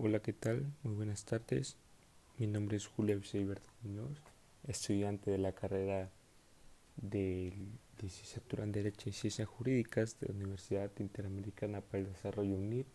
Hola, 0.00 0.20
¿qué 0.20 0.32
tal? 0.32 0.64
Muy 0.84 0.94
buenas 0.94 1.24
tardes. 1.24 1.76
Mi 2.36 2.46
nombre 2.46 2.76
es 2.76 2.86
Julio 2.86 3.16
Eusebio 3.16 3.56
Muñoz, 3.82 4.22
estudiante 4.68 5.32
de 5.32 5.38
la 5.38 5.50
carrera 5.50 6.08
de 6.94 7.52
licenciatura 8.00 8.62
en 8.62 8.70
Derecho 8.70 9.08
y 9.08 9.12
Ciencias 9.12 9.48
Jurídicas 9.48 10.20
de 10.20 10.28
la 10.28 10.34
Universidad 10.34 10.92
Interamericana 11.00 11.80
para 11.80 11.98
el 11.98 12.12
Desarrollo 12.12 12.54
UNID. 12.54 12.86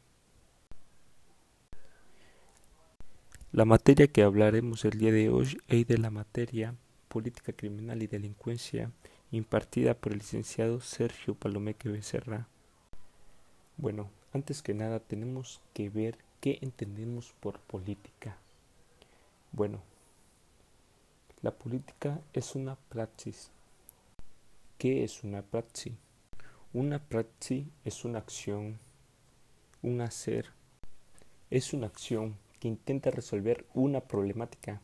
La 3.52 3.66
materia 3.66 4.08
que 4.08 4.24
hablaremos 4.24 4.86
el 4.86 4.98
día 4.98 5.12
de 5.12 5.28
hoy 5.28 5.58
es 5.68 5.86
de 5.86 5.98
la 5.98 6.10
materia 6.10 6.74
Política 7.10 7.52
Criminal 7.52 8.02
y 8.02 8.08
Delincuencia 8.08 8.94
impartida 9.30 9.94
por 9.94 10.14
el 10.14 10.20
licenciado 10.20 10.80
Sergio 10.80 11.36
Palomeque 11.36 11.90
Becerra. 11.90 12.48
Bueno, 13.76 14.10
antes 14.32 14.62
que 14.62 14.74
nada 14.74 15.02
tenemos 15.02 15.60
que 15.74 15.90
ver 15.90 16.18
qué 16.44 16.60
entendemos 16.60 17.34
por 17.40 17.58
política. 17.58 18.36
Bueno, 19.54 19.80
la 21.42 21.52
política 21.52 22.20
es 22.34 22.54
una 22.56 22.76
praxis. 22.90 23.50
¿Qué 24.78 25.06
es 25.06 25.24
una 25.24 25.42
praxis? 25.42 25.94
Una 26.74 27.00
praxis 27.00 27.66
es 27.86 28.04
una 28.04 28.20
acción, 28.20 28.78
un 29.82 30.02
hacer. 30.02 30.50
Es 31.50 31.72
una 31.72 31.88
acción 31.88 32.36
que 32.60 32.68
intenta 32.68 33.10
resolver 33.10 33.66
una 33.74 34.02
problemática 34.02 34.82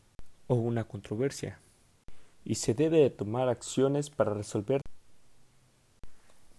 o 0.47 0.55
una 0.55 0.85
controversia 0.85 1.59
y 2.45 2.55
se 2.55 2.73
debe 2.73 2.99
de 2.99 3.09
tomar 3.09 3.49
acciones 3.49 4.09
para 4.09 4.33
resolver. 4.33 4.79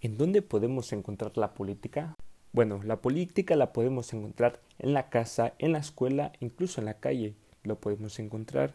¿En 0.02 0.18
dónde 0.18 0.42
podemos 0.42 0.92
encontrar 0.92 1.38
la 1.38 1.54
política? 1.54 2.18
Bueno, 2.52 2.82
la 2.82 3.00
política 3.00 3.54
la 3.54 3.72
podemos 3.72 4.12
encontrar 4.12 4.60
en 4.80 4.92
la 4.92 5.08
casa, 5.08 5.54
en 5.58 5.72
la 5.72 5.78
escuela, 5.78 6.32
incluso 6.40 6.80
en 6.80 6.86
la 6.86 6.94
calle. 6.98 7.34
Lo 7.62 7.78
podemos 7.78 8.18
encontrar. 8.18 8.74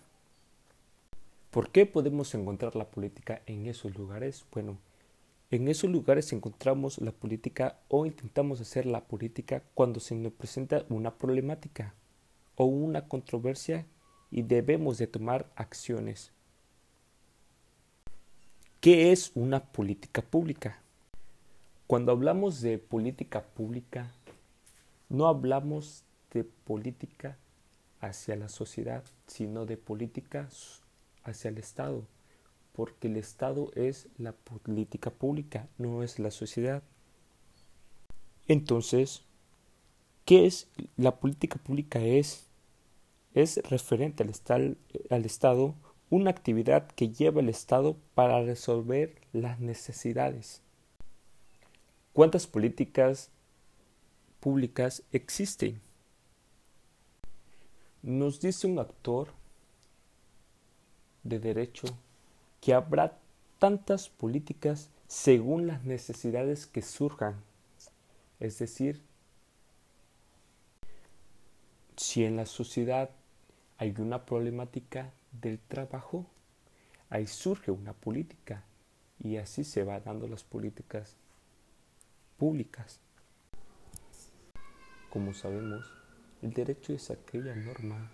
¿Por 1.52 1.72
qué 1.72 1.86
podemos 1.86 2.34
encontrar 2.36 2.76
la 2.78 2.86
política 2.86 3.42
en 3.46 3.66
esos 3.66 3.98
lugares? 3.98 4.46
Bueno, 4.54 4.78
en 5.52 5.68
esos 5.68 5.90
lugares 5.90 6.32
encontramos 6.32 7.00
la 7.00 7.12
política 7.12 7.78
o 7.90 8.06
intentamos 8.06 8.62
hacer 8.62 8.86
la 8.86 9.02
política 9.02 9.64
cuando 9.74 10.00
se 10.00 10.16
nos 10.16 10.32
presenta 10.32 10.86
una 10.90 11.18
problemática 11.18 11.94
o 12.56 12.66
una 12.66 13.10
controversia 13.10 13.86
y 14.32 14.44
debemos 14.44 14.98
de 14.98 15.08
tomar 15.08 15.52
acciones. 15.56 16.32
¿Qué 18.80 19.12
es 19.12 19.32
una 19.36 19.64
política 19.64 20.22
pública? 20.22 20.85
Cuando 21.88 22.12
hablamos 22.12 22.62
de 22.62 22.80
política 22.80 23.44
pública, 23.44 24.12
no 25.08 25.28
hablamos 25.28 26.04
de 26.34 26.44
política 26.44 27.38
hacia 28.00 28.36
la 28.36 28.50
sociedad, 28.50 29.04
sino 29.28 29.68
de 29.68 29.78
política 29.78 30.50
hacia 31.24 31.50
el 31.50 31.60
Estado, 31.60 32.04
porque 32.74 33.08
el 33.08 33.18
Estado 33.18 33.72
es 33.76 34.08
la 34.18 34.32
política 34.32 35.12
pública, 35.12 35.68
no 35.78 36.02
es 36.02 36.18
la 36.18 36.32
sociedad. 36.32 36.82
Entonces, 38.48 39.22
¿qué 40.26 40.48
es 40.48 40.68
la 40.98 41.18
política 41.18 41.60
pública? 41.60 42.00
Es, 42.00 42.48
es 43.36 43.58
referente 43.70 44.24
al, 44.24 44.78
al 45.12 45.26
Estado 45.26 45.76
una 46.10 46.32
actividad 46.32 46.88
que 46.88 47.10
lleva 47.10 47.42
el 47.42 47.50
Estado 47.50 47.96
para 48.16 48.42
resolver 48.42 49.14
las 49.34 49.60
necesidades. 49.60 50.65
¿Cuántas 52.16 52.48
políticas 52.48 53.30
públicas 54.40 55.04
existen? 55.12 55.82
Nos 58.04 58.40
dice 58.40 58.68
un 58.68 58.80
actor 58.80 59.28
de 61.24 61.40
derecho 61.40 61.88
que 62.62 62.74
habrá 62.74 63.20
tantas 63.60 64.08
políticas 64.08 64.90
según 65.10 65.68
las 65.68 65.84
necesidades 65.84 66.66
que 66.66 66.82
surjan. 66.82 67.36
Es 68.40 68.60
decir, 68.60 69.02
si 71.98 72.24
en 72.24 72.38
la 72.38 72.46
sociedad 72.46 73.10
hay 73.78 73.94
una 73.98 74.26
problemática 74.26 75.12
del 75.34 75.60
trabajo, 75.60 76.26
ahí 77.10 77.28
surge 77.28 77.72
una 77.72 77.92
política 77.92 78.64
y 79.22 79.36
así 79.36 79.66
se 79.66 79.84
van 79.84 80.02
dando 80.06 80.30
las 80.30 80.46
políticas 80.46 81.18
públicas. 82.38 83.00
Como 85.10 85.34
sabemos, 85.34 85.86
el 86.42 86.54
derecho 86.54 86.94
es 86.94 87.10
aquella 87.10 87.56
norma 87.56 88.12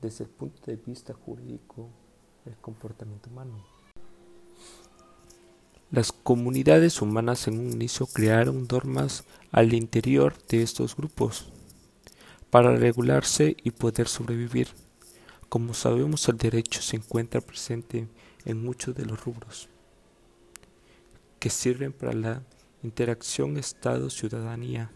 desde 0.00 0.24
el 0.24 0.30
punto 0.30 0.62
de 0.66 0.76
vista 0.76 1.12
jurídico 1.12 1.88
del 2.44 2.56
comportamiento 2.56 3.28
humano. 3.30 3.64
Las 5.90 6.12
comunidades 6.12 7.02
humanas 7.02 7.48
en 7.48 7.58
un 7.58 7.72
inicio 7.72 8.06
crearon 8.06 8.66
normas 8.70 9.24
al 9.50 9.74
interior 9.74 10.34
de 10.46 10.62
estos 10.62 10.96
grupos 10.96 11.52
para 12.50 12.74
regularse 12.76 13.56
y 13.62 13.72
poder 13.72 14.08
sobrevivir. 14.08 14.68
Como 15.48 15.74
sabemos, 15.74 16.28
el 16.28 16.38
derecho 16.38 16.80
se 16.80 16.96
encuentra 16.96 17.40
presente 17.40 18.08
en 18.44 18.62
muchos 18.62 18.94
de 18.94 19.04
los 19.04 19.24
rubros 19.24 19.68
que 21.40 21.50
sirven 21.50 21.92
para 21.92 22.12
la 22.12 22.42
interacción 22.82 23.56
Estado-ciudadanía 23.56 24.90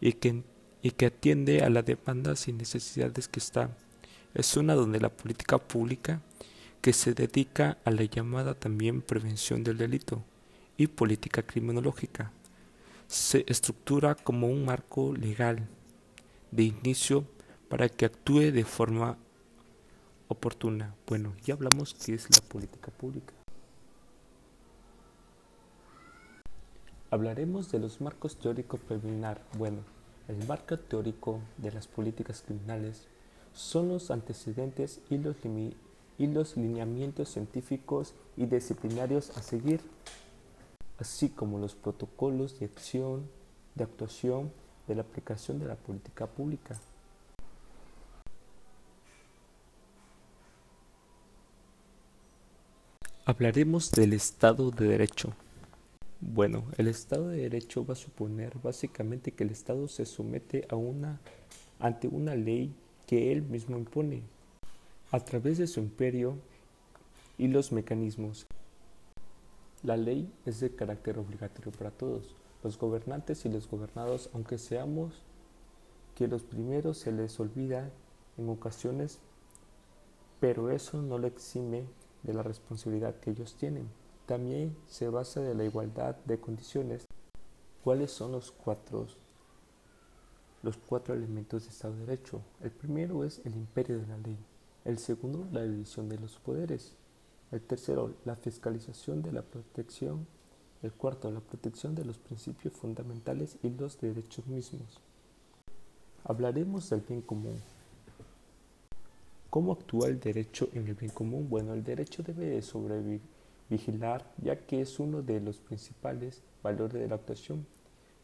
y 0.00 0.14
que, 0.14 0.42
y 0.82 0.90
que 0.92 1.06
atiende 1.06 1.62
a 1.62 1.70
las 1.70 1.84
demandas 1.84 2.48
y 2.48 2.52
necesidades 2.52 3.28
que 3.28 3.40
está. 3.40 3.76
Es 4.34 4.56
una 4.56 4.74
donde 4.74 5.00
la 5.00 5.10
política 5.10 5.58
pública 5.58 6.20
que 6.80 6.92
se 6.92 7.14
dedica 7.14 7.78
a 7.84 7.90
la 7.90 8.04
llamada 8.04 8.54
también 8.54 9.00
prevención 9.00 9.64
del 9.64 9.78
delito 9.78 10.22
y 10.76 10.88
política 10.88 11.42
criminológica 11.42 12.32
se 13.06 13.44
estructura 13.48 14.14
como 14.14 14.48
un 14.48 14.64
marco 14.64 15.14
legal 15.14 15.68
de 16.50 16.64
inicio 16.64 17.24
para 17.68 17.88
que 17.88 18.04
actúe 18.04 18.52
de 18.52 18.64
forma 18.64 19.18
oportuna. 20.28 20.94
Bueno, 21.06 21.34
ya 21.44 21.54
hablamos 21.54 21.94
qué 21.94 22.14
es 22.14 22.28
la 22.30 22.46
política 22.48 22.90
pública. 22.90 23.34
Hablaremos 27.14 27.70
de 27.70 27.78
los 27.78 28.00
marcos 28.00 28.34
teóricos 28.34 28.80
preliminar. 28.80 29.40
Bueno, 29.56 29.84
el 30.26 30.44
marco 30.48 30.76
teórico 30.76 31.38
de 31.58 31.70
las 31.70 31.86
políticas 31.86 32.42
criminales 32.42 33.06
son 33.52 33.86
los 33.86 34.10
antecedentes 34.10 35.00
y 35.08 35.18
los, 35.18 35.36
y 36.18 36.26
los 36.26 36.56
lineamientos 36.56 37.28
científicos 37.28 38.14
y 38.36 38.46
disciplinarios 38.46 39.30
a 39.38 39.42
seguir, 39.42 39.80
así 40.98 41.28
como 41.28 41.60
los 41.60 41.76
protocolos 41.76 42.58
de 42.58 42.66
acción, 42.66 43.28
de 43.76 43.84
actuación 43.84 44.50
de 44.88 44.96
la 44.96 45.02
aplicación 45.02 45.60
de 45.60 45.66
la 45.66 45.76
política 45.76 46.26
pública. 46.26 46.74
Hablaremos 53.24 53.92
del 53.92 54.14
Estado 54.14 54.72
de 54.72 54.88
Derecho. 54.88 55.32
Bueno, 56.26 56.64
el 56.78 56.88
Estado 56.88 57.28
de 57.28 57.42
Derecho 57.42 57.84
va 57.84 57.92
a 57.92 57.96
suponer 57.96 58.58
básicamente 58.62 59.32
que 59.32 59.44
el 59.44 59.50
Estado 59.50 59.86
se 59.88 60.06
somete 60.06 60.66
a 60.70 60.74
una 60.74 61.20
ante 61.78 62.08
una 62.08 62.34
ley 62.34 62.74
que 63.06 63.30
él 63.30 63.42
mismo 63.42 63.76
impone 63.76 64.22
a 65.10 65.20
través 65.20 65.58
de 65.58 65.66
su 65.66 65.80
imperio 65.80 66.38
y 67.36 67.48
los 67.48 67.72
mecanismos. 67.72 68.46
La 69.82 69.98
ley 69.98 70.32
es 70.46 70.60
de 70.60 70.74
carácter 70.74 71.18
obligatorio 71.18 71.70
para 71.72 71.90
todos, 71.90 72.34
los 72.62 72.78
gobernantes 72.78 73.44
y 73.44 73.50
los 73.50 73.68
gobernados, 73.68 74.30
aunque 74.32 74.56
seamos 74.56 75.22
que 76.14 76.26
los 76.26 76.42
primeros 76.42 76.96
se 76.96 77.12
les 77.12 77.38
olvida 77.38 77.90
en 78.38 78.48
ocasiones, 78.48 79.18
pero 80.40 80.70
eso 80.70 81.02
no 81.02 81.18
le 81.18 81.28
exime 81.28 81.84
de 82.22 82.32
la 82.32 82.42
responsabilidad 82.42 83.14
que 83.20 83.30
ellos 83.30 83.56
tienen. 83.56 84.03
También 84.26 84.74
se 84.88 85.08
basa 85.08 85.40
de 85.40 85.54
la 85.54 85.64
igualdad 85.64 86.16
de 86.24 86.40
condiciones. 86.40 87.04
¿Cuáles 87.82 88.10
son 88.10 88.32
los 88.32 88.52
cuatro, 88.52 89.06
los 90.62 90.78
cuatro 90.78 91.14
elementos 91.14 91.64
de 91.64 91.68
Estado 91.68 91.94
de 91.94 92.06
Derecho? 92.06 92.40
El 92.62 92.70
primero 92.70 93.24
es 93.24 93.42
el 93.44 93.54
imperio 93.54 93.98
de 93.98 94.06
la 94.06 94.16
ley. 94.16 94.38
El 94.86 94.98
segundo, 94.98 95.46
la 95.52 95.62
división 95.62 96.08
de 96.08 96.18
los 96.18 96.36
poderes. 96.36 96.94
El 97.52 97.60
tercero, 97.60 98.14
la 98.24 98.36
fiscalización 98.36 99.20
de 99.22 99.32
la 99.32 99.42
protección. 99.42 100.26
El 100.82 100.92
cuarto, 100.92 101.30
la 101.30 101.40
protección 101.40 101.94
de 101.94 102.06
los 102.06 102.16
principios 102.16 102.72
fundamentales 102.72 103.58
y 103.62 103.68
los 103.68 104.00
derechos 104.00 104.46
mismos. 104.46 105.00
Hablaremos 106.24 106.88
del 106.88 107.00
bien 107.02 107.20
común. 107.20 107.60
¿Cómo 109.50 109.72
actúa 109.72 110.08
el 110.08 110.18
derecho 110.18 110.70
en 110.72 110.88
el 110.88 110.94
bien 110.94 111.12
común? 111.12 111.46
Bueno, 111.48 111.74
el 111.74 111.84
derecho 111.84 112.22
debe 112.22 112.46
de 112.46 112.62
sobrevigilar 113.64 114.24
ya 114.42 114.56
que 114.66 114.80
es 114.80 114.98
uno 114.98 115.22
de 115.22 115.40
los 115.40 115.58
principales 115.58 116.42
valores 116.62 117.00
de 117.00 117.08
la 117.08 117.16
actuación, 117.16 117.66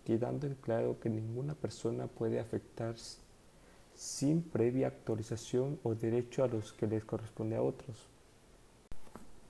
quedando 0.04 0.46
en 0.46 0.54
claro 0.54 0.98
que 1.00 1.08
ninguna 1.08 1.54
persona 1.54 2.06
puede 2.06 2.40
afectarse 2.40 3.18
sin 3.94 4.42
previa 4.42 4.88
actualización 4.88 5.78
o 5.82 5.94
derecho 5.94 6.44
a 6.44 6.48
los 6.48 6.72
que 6.72 6.86
les 6.86 7.04
corresponde 7.04 7.56
a 7.56 7.62
otros. 7.62 8.06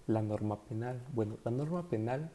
La 0.06 0.22
norma 0.22 0.60
penal. 0.64 1.00
Bueno, 1.12 1.36
la 1.44 1.52
norma 1.52 1.88
penal 1.88 2.30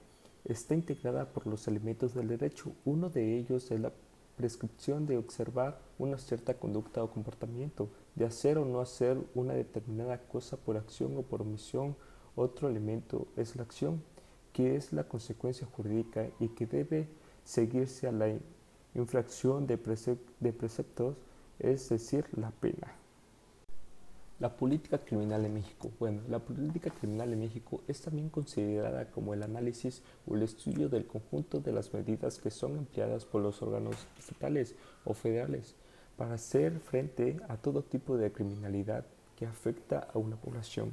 está 0.46 0.76
integrada 0.76 1.26
por 1.26 1.46
los 1.46 1.68
elementos 1.68 2.14
del 2.14 2.30
derecho. 2.30 2.72
Uno 2.86 3.10
de 3.10 3.38
ellos 3.38 3.70
es 3.72 3.80
la 3.82 3.92
prescripción 4.38 5.06
de 5.06 5.18
observar 5.18 5.80
una 5.98 6.18
cierta 6.18 6.54
conducta 6.54 7.04
o 7.04 7.12
comportamiento, 7.12 7.90
de 8.16 8.26
hacer 8.26 8.58
o 8.58 8.66
no 8.66 8.80
hacer 8.80 9.18
una 9.34 9.54
determinada 9.54 10.18
cosa 10.20 10.56
por 10.56 10.78
acción 10.78 11.18
o 11.18 11.22
por 11.22 11.42
omisión. 11.42 11.96
Otro 12.36 12.68
elemento 12.68 13.28
es 13.38 13.56
la 13.56 13.64
acción, 13.64 14.02
que 14.52 14.76
es 14.76 14.94
la 14.94 15.06
consecuencia 15.06 15.68
jurídica 15.68 16.28
y 16.40 16.50
que 16.50 16.66
debe 16.66 17.08
seguirse 17.44 18.08
a 18.08 18.12
la 18.12 18.34
infracción 18.94 19.68
de, 19.68 19.78
preceptos, 19.78 21.16
es 21.60 21.90
decir, 21.90 22.26
la 22.36 22.52
pena. 22.52 22.94
La 24.40 24.58
política 24.58 24.98
criminal 24.98 25.46
en 25.46 25.54
México. 25.54 25.92
Bueno, 25.98 26.22
la 26.28 26.40
política 26.40 26.90
criminal 26.90 27.32
en 27.32 27.40
México 27.40 27.82
es 27.88 28.02
también 28.02 28.30
considerada 28.30 29.10
como 29.12 29.34
el 29.34 29.44
análisis 29.44 30.02
o 30.28 30.36
el 30.36 30.44
estudio 30.44 30.90
del 30.90 31.08
conjunto 31.08 31.62
de 31.62 31.72
las 31.72 31.94
medidas 31.94 32.40
que 32.40 32.52
son 32.52 32.78
empleadas 32.78 33.24
por 33.24 33.42
los 33.42 33.62
órganos 33.62 33.96
estatales 34.20 34.76
o 35.06 35.14
federales 35.14 35.76
para 36.18 36.34
hacer 36.34 36.80
frente 36.80 37.38
a 37.48 37.58
todo 37.58 37.82
tipo 37.82 38.18
de 38.18 38.32
criminalidad 38.32 39.06
que 39.38 39.46
afecta 39.46 40.08
a 40.14 40.18
una 40.18 40.38
población, 40.38 40.92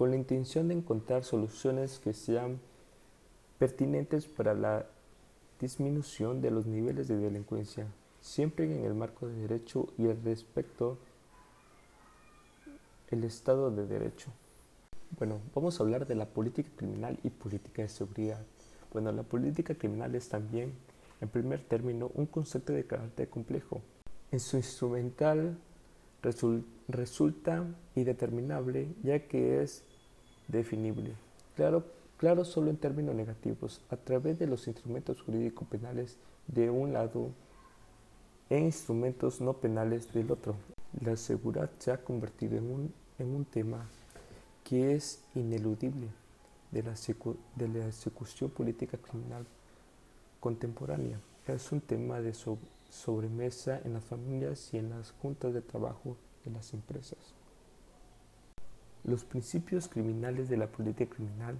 con 0.00 0.12
la 0.12 0.16
intención 0.16 0.66
de 0.66 0.72
encontrar 0.72 1.24
soluciones 1.24 1.98
que 1.98 2.14
sean 2.14 2.58
pertinentes 3.58 4.24
para 4.24 4.54
la 4.54 4.86
disminución 5.60 6.40
de 6.40 6.50
los 6.50 6.64
niveles 6.64 7.06
de 7.06 7.18
delincuencia, 7.18 7.86
siempre 8.22 8.64
en 8.64 8.86
el 8.86 8.94
marco 8.94 9.28
de 9.28 9.34
derecho 9.34 9.88
y 9.98 10.06
el 10.06 10.18
respecto 10.22 10.96
el 13.10 13.24
Estado 13.24 13.70
de 13.70 13.86
Derecho. 13.86 14.30
Bueno, 15.18 15.38
vamos 15.54 15.78
a 15.78 15.82
hablar 15.82 16.06
de 16.06 16.14
la 16.14 16.24
política 16.24 16.70
criminal 16.76 17.18
y 17.22 17.28
política 17.28 17.82
de 17.82 17.90
seguridad. 17.90 18.40
Bueno, 18.94 19.12
la 19.12 19.22
política 19.22 19.74
criminal 19.74 20.14
es 20.14 20.30
también, 20.30 20.72
en 21.20 21.28
primer 21.28 21.62
término, 21.62 22.10
un 22.14 22.24
concepto 22.24 22.72
de 22.72 22.86
carácter 22.86 23.28
complejo. 23.28 23.82
En 24.32 24.40
su 24.40 24.56
instrumental 24.56 25.58
resulta 26.88 27.66
indeterminable 27.94 28.88
ya 29.02 29.26
que 29.26 29.62
es 29.62 29.84
definible. 30.50 31.12
Claro, 31.56 31.84
claro 32.16 32.44
solo 32.44 32.70
en 32.70 32.76
términos 32.76 33.14
negativos, 33.14 33.80
a 33.90 33.96
través 33.96 34.38
de 34.38 34.46
los 34.46 34.66
instrumentos 34.66 35.20
jurídicos 35.22 35.66
penales 35.68 36.16
de 36.46 36.70
un 36.70 36.92
lado 36.92 37.30
e 38.48 38.58
instrumentos 38.58 39.40
no 39.40 39.54
penales 39.54 40.12
del 40.12 40.30
otro. 40.30 40.56
La 41.00 41.16
seguridad 41.16 41.70
se 41.78 41.92
ha 41.92 42.02
convertido 42.02 42.58
en 42.58 42.70
un, 42.70 42.94
en 43.18 43.34
un 43.34 43.44
tema 43.44 43.86
que 44.64 44.94
es 44.94 45.22
ineludible 45.34 46.08
de 46.70 46.82
la, 46.82 46.94
de 47.56 47.68
la 47.68 47.86
ejecución 47.88 48.50
política 48.50 48.98
criminal 48.98 49.46
contemporánea. 50.40 51.20
Es 51.46 51.72
un 51.72 51.80
tema 51.80 52.20
de 52.20 52.34
sobremesa 52.90 53.80
en 53.84 53.94
las 53.94 54.04
familias 54.04 54.72
y 54.72 54.78
en 54.78 54.90
las 54.90 55.12
juntas 55.12 55.52
de 55.54 55.62
trabajo 55.62 56.16
de 56.44 56.50
las 56.50 56.72
empresas. 56.72 57.18
Los 59.04 59.24
principios 59.24 59.88
criminales 59.88 60.48
de 60.48 60.56
la 60.56 60.66
política 60.66 61.14
criminal 61.14 61.58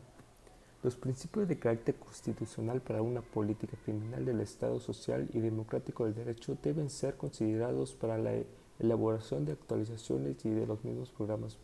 los 0.83 0.97
principios 0.97 1.47
de 1.47 1.59
carácter 1.59 1.95
constitucional 1.97 2.81
para 2.81 3.03
una 3.03 3.21
política 3.21 3.77
criminal 3.85 4.25
del 4.25 4.41
Estado 4.41 4.81
social 4.81 5.29
y 5.35 5.41
democrático 5.41 6.07
del 6.07 6.15
derecho 6.15 6.57
deben 6.63 6.89
ser 6.89 7.19
considerados 7.19 7.93
para 7.93 8.17
la 8.17 8.33
elaboración 8.79 9.45
de 9.45 9.53
actualizaciones 9.53 10.43
y 10.47 10.49
de 10.49 10.67
los 10.67 10.83
mismos 10.83 11.11
programas 11.11 11.59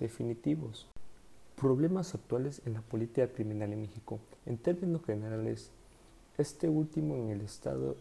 definitivos. 0.00 0.88
Problemas 1.56 2.14
actuales 2.14 2.62
en 2.64 2.72
la 2.72 2.80
política 2.80 3.28
criminal 3.28 3.74
en 3.74 3.82
México. 3.82 4.18
En 4.46 4.56
términos 4.56 5.04
generales, 5.04 5.70
este 6.38 6.70
último 6.70 7.16
en 7.16 7.28
el 7.28 7.42
Estado 7.42 7.96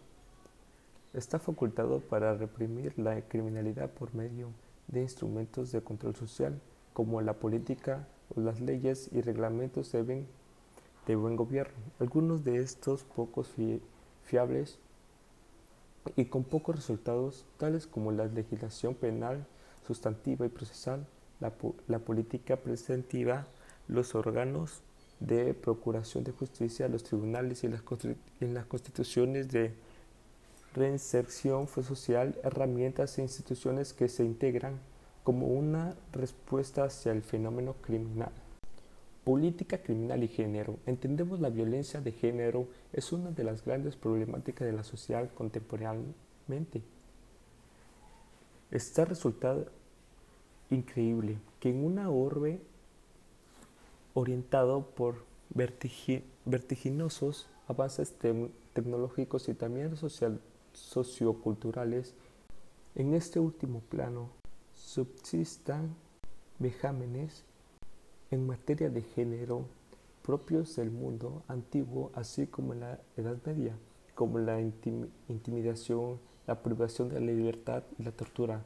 está 1.13 1.39
facultado 1.39 1.99
para 1.99 2.35
reprimir 2.35 2.97
la 2.97 3.19
criminalidad 3.27 3.89
por 3.89 4.15
medio 4.15 4.47
de 4.87 5.01
instrumentos 5.01 5.73
de 5.73 5.81
control 5.81 6.15
social, 6.15 6.57
como 6.93 7.21
la 7.21 7.33
política 7.33 8.07
las 8.35 8.61
leyes 8.61 9.09
y 9.11 9.21
reglamentos 9.21 9.91
de 9.91 11.15
buen 11.15 11.35
gobierno. 11.35 11.73
Algunos 11.99 12.43
de 12.43 12.59
estos 12.59 13.03
pocos 13.03 13.53
fiables 14.23 14.79
y 16.15 16.25
con 16.25 16.43
pocos 16.43 16.75
resultados, 16.75 17.45
tales 17.57 17.87
como 17.87 18.11
la 18.11 18.25
legislación 18.25 18.95
penal, 18.95 19.45
sustantiva 19.85 20.45
y 20.45 20.49
procesal, 20.49 21.05
la, 21.39 21.99
política 21.99 22.55
preventiva, 22.55 23.47
los 23.87 24.15
órganos 24.15 24.81
de 25.19 25.53
procuración 25.53 26.23
de 26.23 26.31
justicia, 26.31 26.87
los 26.87 27.03
tribunales 27.03 27.63
y 27.63 27.67
las, 27.67 27.83
las 28.39 28.65
constituciones 28.65 29.49
de 29.49 29.73
reinserción 30.73 31.67
social, 31.67 32.39
herramientas 32.43 33.17
e 33.17 33.23
instituciones 33.23 33.93
que 33.93 34.07
se 34.07 34.23
integran 34.23 34.79
como 35.23 35.47
una 35.47 35.95
respuesta 36.11 36.83
hacia 36.83 37.11
el 37.11 37.21
fenómeno 37.21 37.75
criminal. 37.81 38.31
Política 39.23 39.77
criminal 39.83 40.23
y 40.23 40.27
género. 40.27 40.77
Entendemos 40.87 41.39
la 41.39 41.49
violencia 41.49 42.01
de 42.01 42.11
género 42.11 42.67
es 42.91 43.11
una 43.11 43.29
de 43.31 43.43
las 43.43 43.63
grandes 43.63 43.95
problemáticas 43.95 44.65
de 44.65 44.73
la 44.73 44.83
sociedad 44.83 45.29
contemporáneamente. 45.33 46.81
Está 48.71 49.05
resultado 49.05 49.67
increíble 50.71 51.37
que 51.59 51.69
en 51.69 51.85
una 51.85 52.09
orbe 52.09 52.61
orientado 54.13 54.87
por 54.95 55.23
vertiginosos 56.45 57.47
avances 57.67 58.15
tecnológicos 58.73 59.49
y 59.49 59.53
también 59.53 59.95
socioculturales, 60.73 62.15
en 62.95 63.13
este 63.13 63.39
último 63.39 63.81
plano 63.81 64.40
subsistan 64.81 65.95
vejámenes 66.59 67.45
en 68.29 68.45
materia 68.45 68.89
de 68.89 69.01
género 69.01 69.65
propios 70.21 70.75
del 70.75 70.91
mundo 70.91 71.43
antiguo, 71.47 72.11
así 72.13 72.47
como 72.47 72.73
en 72.73 72.81
la 72.81 72.99
Edad 73.15 73.37
Media, 73.45 73.77
como 74.15 74.39
la 74.39 74.59
intimidación, 74.59 76.19
la 76.45 76.61
privación 76.61 77.09
de 77.09 77.19
la 77.19 77.31
libertad 77.31 77.83
y 77.97 78.03
la 78.03 78.11
tortura. 78.11 78.63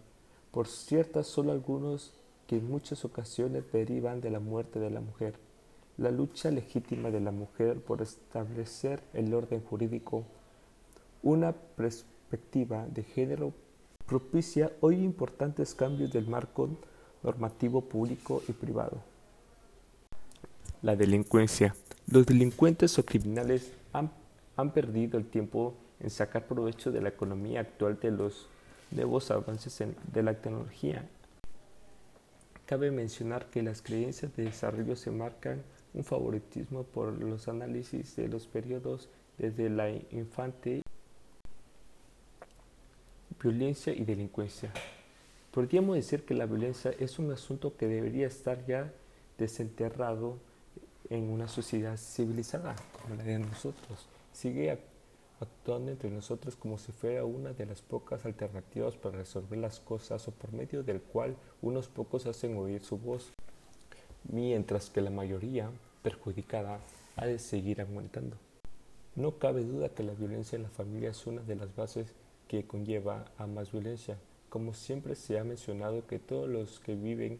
Por 0.51 0.67
ciertas, 0.67 1.27
solo 1.27 1.51
algunos 1.51 2.13
que 2.47 2.57
en 2.57 2.69
muchas 2.69 3.05
ocasiones 3.05 3.71
derivan 3.71 4.21
de 4.21 4.31
la 4.31 4.39
muerte 4.39 4.79
de 4.79 4.89
la 4.89 5.01
mujer. 5.01 5.35
La 5.97 6.11
lucha 6.11 6.49
legítima 6.51 7.11
de 7.11 7.19
la 7.19 7.31
mujer 7.31 7.81
por 7.81 8.01
establecer 8.01 9.01
el 9.13 9.33
orden 9.33 9.61
jurídico, 9.61 10.23
una 11.23 11.53
perspectiva 11.53 12.87
de 12.87 13.03
género 13.03 13.53
propicia 14.05 14.71
hoy 14.81 14.95
importantes 15.03 15.73
cambios 15.73 16.11
del 16.11 16.27
marco 16.27 16.69
normativo 17.23 17.81
público 17.81 18.43
y 18.47 18.51
privado. 18.51 19.01
La 20.81 20.95
delincuencia. 20.95 21.75
Los 22.07 22.27
delincuentes 22.27 22.99
o 22.99 23.05
criminales 23.05 23.71
han, 23.93 24.11
han, 24.55 24.71
perdido 24.71 25.17
el 25.17 25.25
tiempo 25.25 25.73
en 25.99 26.11
sacar 26.11 26.45
provecho 26.45 26.91
de 26.91 27.01
la 27.01 27.09
economía 27.09 27.61
actual 27.61 27.99
de 27.99 28.11
los 28.11 28.47
nuevos 28.91 29.31
avances 29.31 29.83
de 30.13 30.23
la 30.23 30.35
tecnología. 30.35 31.07
Cabe 32.67 32.91
mencionar 32.91 33.49
que 33.49 33.63
las 33.63 33.81
creencias 33.81 34.35
de 34.35 34.43
desarrollo 34.43 34.95
se 34.95 35.09
marcan 35.09 35.63
un 35.93 36.03
favoritismo 36.03 36.83
por 36.83 37.13
los 37.13 37.47
análisis 37.47 38.15
de 38.15 38.27
los 38.27 38.45
periodos 38.45 39.09
desde 39.37 39.69
la 39.69 39.89
infante 40.11 40.81
Violencia 43.45 43.93
y 43.93 44.03
delincuencia. 44.03 44.71
Podríamos 45.51 45.95
decir 45.95 46.25
que 46.25 46.33
la 46.33 46.47
violencia 46.47 46.91
es 46.99 47.19
un 47.19 47.31
asunto 47.31 47.77
que 47.77 47.85
debería 47.85 48.25
estar 48.25 48.65
ya 48.65 48.91
desenterrado 49.37 50.39
en 51.11 51.29
una 51.29 51.47
sociedad 51.47 51.95
civilizada 51.95 52.75
como 52.91 53.13
la 53.13 53.23
de 53.23 53.37
nosotros. 53.37 54.07
Sigue 54.33 54.79
actuando 55.39 55.91
entre 55.91 56.09
nosotros 56.09 56.55
como 56.55 56.79
si 56.79 56.91
fuera 56.91 57.23
una 57.23 57.53
de 57.53 57.67
las 57.67 57.83
pocas 57.83 58.25
alternativas 58.25 58.95
para 58.95 59.19
resolver 59.19 59.59
las 59.59 59.79
cosas 59.79 60.27
o 60.27 60.31
por 60.31 60.51
medio 60.51 60.81
del 60.81 60.99
cual 60.99 61.35
unos 61.61 61.87
pocos 61.87 62.25
hacen 62.25 62.57
oír 62.57 62.83
su 62.83 62.97
voz, 62.97 63.31
mientras 64.23 64.89
que 64.89 65.01
la 65.01 65.11
mayoría 65.11 65.69
perjudicada 66.01 66.79
ha 67.15 67.27
de 67.27 67.37
seguir 67.37 67.79
aumentando. 67.79 68.37
No 69.15 69.37
cabe 69.37 69.63
duda 69.63 69.89
que 69.89 70.01
la 70.01 70.15
violencia 70.15 70.55
en 70.55 70.63
la 70.63 70.69
familia 70.69 71.11
es 71.11 71.27
una 71.27 71.43
de 71.43 71.55
las 71.55 71.75
bases 71.75 72.15
que 72.47 72.65
conlleva 72.65 73.25
a 73.37 73.47
más 73.47 73.71
violencia. 73.71 74.17
Como 74.49 74.73
siempre 74.73 75.15
se 75.15 75.39
ha 75.39 75.43
mencionado 75.43 76.07
que 76.07 76.19
todos 76.19 76.47
los 76.47 76.79
que 76.79 76.95
viven, 76.95 77.39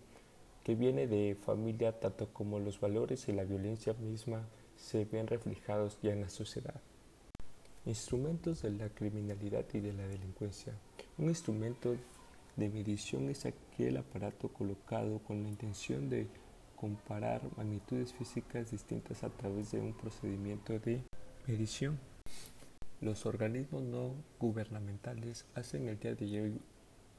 que 0.63 0.75
viene 0.75 1.07
de 1.07 1.35
familia, 1.35 1.99
tanto 1.99 2.27
como 2.33 2.59
los 2.59 2.79
valores 2.79 3.27
y 3.27 3.33
la 3.33 3.43
violencia 3.43 3.93
misma, 3.93 4.47
se 4.75 5.05
ven 5.05 5.27
reflejados 5.27 5.97
ya 6.01 6.11
en 6.11 6.21
la 6.21 6.29
sociedad. 6.29 6.81
Instrumentos 7.85 8.63
de 8.63 8.71
la 8.71 8.89
criminalidad 8.89 9.65
y 9.73 9.79
de 9.79 9.93
la 9.93 10.07
delincuencia. 10.07 10.73
Un 11.17 11.29
instrumento 11.29 11.95
de 12.55 12.69
medición 12.69 13.29
es 13.29 13.45
aquel 13.45 13.97
aparato 13.97 14.49
colocado 14.49 15.19
con 15.19 15.43
la 15.43 15.49
intención 15.49 16.09
de 16.09 16.27
comparar 16.75 17.41
magnitudes 17.57 18.13
físicas 18.13 18.71
distintas 18.71 19.23
a 19.23 19.29
través 19.29 19.71
de 19.71 19.79
un 19.79 19.93
procedimiento 19.93 20.77
de 20.79 21.01
medición. 21.47 21.97
Los 23.01 23.25
organismos 23.25 23.83
no 23.83 24.15
gubernamentales 24.39 25.45
hacen 25.53 25.89
el 25.89 25.99
día 25.99 26.15
de 26.15 26.41
hoy 26.41 26.61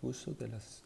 uso 0.01 0.33
de 0.33 0.49
las, 0.49 0.83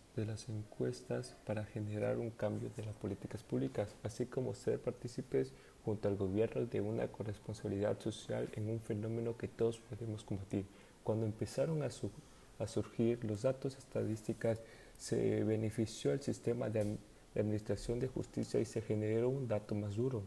encuestas 0.49 1.37
para 1.47 1.65
generar 1.65 2.19
un 2.19 2.31
cambio 2.31 2.71
de 2.77 2.85
las 2.85 2.97
políticas 2.97 3.45
públicas, 3.45 3.95
así 4.03 4.27
como 4.27 4.53
ser 4.53 4.81
partícipes 4.81 5.53
junto 5.85 6.09
al 6.09 6.17
gobierno 6.17 6.67
de 6.67 6.81
una 6.81 7.07
corresponsabilidad 7.07 8.01
social 8.01 8.49
en 8.55 8.69
un 8.69 8.81
fenómeno 8.81 9.37
que 9.37 9.47
todos 9.47 9.79
podemos 9.79 10.25
combatir. 10.25 10.67
Cuando 11.05 11.25
empezaron 11.25 11.83
a 11.83 12.67
surgir 12.67 13.25
los 13.25 13.43
datos 13.43 13.79
estadísticos, 13.79 14.59
se 14.99 15.45
benefició 15.45 16.13
el 16.13 16.21
sistema 16.21 16.69
de 16.69 16.99
administración 17.37 18.01
de 18.01 18.09
justicia 18.09 18.61
y 18.61 18.65
se 18.65 18.83
generó 18.83 19.29
un 19.29 19.47
dato 19.47 19.77
más 19.77 19.95
duro, 19.95 20.25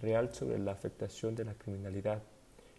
real 0.00 0.34
sobre 0.34 0.58
la 0.58 0.72
afectación 0.72 1.34
de 1.34 1.44
la 1.44 1.54
criminalidad 1.54 2.22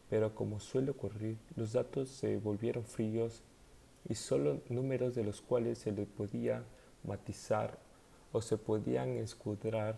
pero 0.10 0.34
como 0.34 0.60
suele 0.60 0.92
ocurrir, 0.92 1.38
los 1.56 1.74
datos 1.74 2.10
se 2.10 2.38
volvieron 2.38 2.84
fríos 2.84 3.44
y 4.08 4.16
solo 4.16 4.62
números 4.70 5.16
de 5.16 5.24
los 5.24 5.42
cuales 5.42 5.78
se 5.78 5.92
le 5.92 6.06
podía 6.06 6.64
matizar 7.04 7.78
o 8.32 8.42
se 8.42 8.58
podían 8.58 9.10
escudrar 9.18 9.96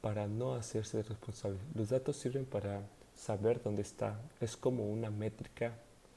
para 0.00 0.26
no 0.26 0.54
hacerse 0.54 1.02
responsable. 1.02 1.58
Los 1.74 1.90
datos 1.90 2.16
sirven 2.16 2.44
para 2.44 2.82
saber 3.14 3.62
dónde 3.62 3.82
está, 3.82 4.20
es 4.40 4.56
como 4.56 4.90
una 4.90 5.10
métrica 5.10 5.74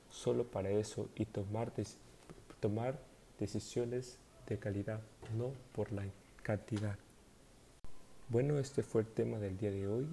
solo 0.09 0.45
para 0.45 0.69
eso 0.69 1.09
y 1.15 1.25
tomar, 1.25 1.71
tomar 2.59 2.99
decisiones 3.39 4.17
de 4.47 4.57
calidad, 4.57 5.01
no 5.37 5.51
por 5.73 5.91
la 5.91 6.03
cantidad. 6.43 6.97
Bueno, 8.29 8.57
este 8.57 8.83
fue 8.83 9.01
el 9.01 9.07
tema 9.07 9.37
del 9.37 9.57
día 9.57 9.71
de 9.71 9.87
hoy 9.87 10.07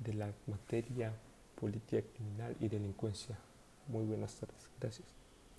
de 0.00 0.14
la 0.14 0.32
materia 0.46 1.12
política 1.54 2.02
criminal 2.14 2.56
y 2.60 2.68
delincuencia. 2.68 3.38
Muy 3.88 4.04
buenas 4.04 4.34
tardes. 4.34 4.70
Gracias. 4.80 5.23